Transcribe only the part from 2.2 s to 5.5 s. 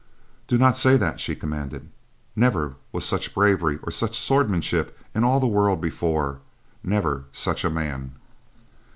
"Never was such bravery or such swordsmanship in all the